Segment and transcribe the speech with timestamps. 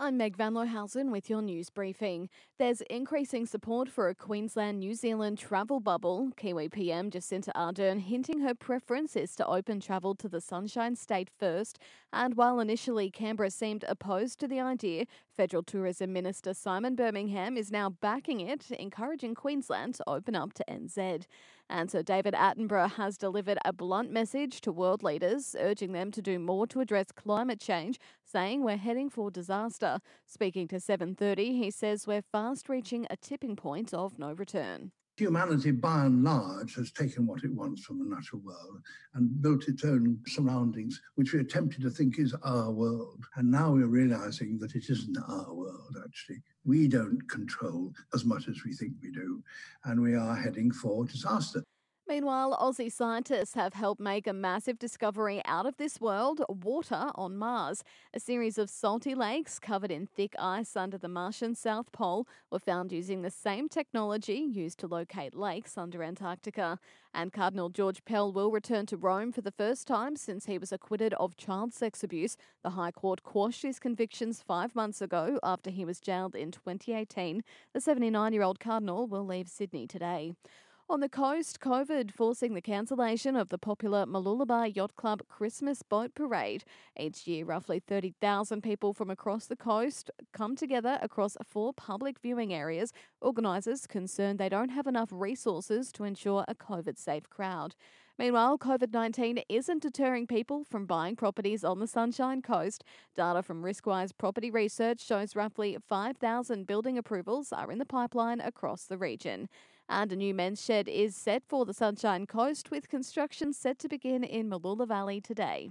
[0.00, 2.28] I'm Meg Van Lohausen with your news briefing.
[2.56, 6.30] There's increasing support for a Queensland New Zealand travel bubble.
[6.36, 11.30] Kiwi PM Jacinda Ardern hinting her preference is to open travel to the Sunshine State
[11.36, 11.80] first.
[12.12, 15.06] And while initially Canberra seemed opposed to the idea,
[15.36, 20.64] Federal Tourism Minister Simon Birmingham is now backing it, encouraging Queensland to open up to
[20.70, 21.24] NZ.
[21.70, 26.22] And Sir David Attenborough has delivered a blunt message to world leaders, urging them to
[26.22, 27.98] do more to address climate change,
[28.28, 30.00] saying we're heading for disaster.
[30.26, 34.92] Speaking to 7:30, he says we're fast reaching a tipping point of no return.
[35.16, 38.80] Humanity, by and large, has taken what it wants from the natural world
[39.14, 43.24] and built its own surroundings, which we are tempted to think is our world.
[43.34, 46.40] And now we're realizing that it isn't our world, actually.
[46.64, 49.42] We don't control as much as we think we do,
[49.86, 51.64] and we are heading for disaster.
[52.08, 57.36] Meanwhile, Aussie scientists have helped make a massive discovery out of this world water on
[57.36, 57.84] Mars.
[58.14, 62.60] A series of salty lakes covered in thick ice under the Martian South Pole were
[62.60, 66.78] found using the same technology used to locate lakes under Antarctica.
[67.12, 70.72] And Cardinal George Pell will return to Rome for the first time since he was
[70.72, 72.38] acquitted of child sex abuse.
[72.62, 77.44] The High Court quashed his convictions five months ago after he was jailed in 2018.
[77.74, 80.32] The 79 year old Cardinal will leave Sydney today.
[80.90, 86.14] On the coast, COVID forcing the cancellation of the popular Mooloolaba Yacht Club Christmas Boat
[86.14, 86.64] Parade.
[86.98, 92.54] Each year, roughly 30,000 people from across the coast come together across four public viewing
[92.54, 92.94] areas.
[93.20, 97.74] Organisers concerned they don't have enough resources to ensure a COVID safe crowd.
[98.18, 102.82] Meanwhile, COVID 19 isn't deterring people from buying properties on the Sunshine Coast.
[103.14, 108.84] Data from Riskwise Property Research shows roughly 5,000 building approvals are in the pipeline across
[108.84, 109.50] the region.
[109.88, 113.88] And a new men's shed is set for the Sunshine Coast with construction set to
[113.88, 115.70] begin in Mooloolah Valley today.